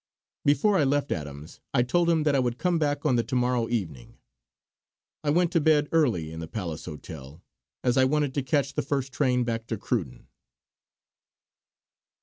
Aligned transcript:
Before 0.43 0.79
I 0.79 0.83
left 0.83 1.11
Adams, 1.11 1.59
I 1.75 1.83
told 1.83 2.09
him 2.09 2.23
that 2.23 2.33
I 2.35 2.39
would 2.39 2.57
come 2.57 2.79
back 2.79 3.05
on 3.05 3.17
the 3.17 3.23
to 3.25 3.35
morrow 3.35 3.69
evening. 3.69 4.17
I 5.23 5.29
went 5.29 5.51
to 5.51 5.61
bed 5.61 5.87
early 5.91 6.31
in 6.31 6.39
the 6.39 6.47
Palace 6.47 6.85
hotel, 6.85 7.43
as 7.83 7.97
I 7.97 8.05
wanted 8.05 8.33
to 8.33 8.41
catch 8.41 8.73
the 8.73 8.81
first 8.81 9.13
train 9.13 9.43
back 9.43 9.67
to 9.67 9.77
Cruden. 9.77 10.25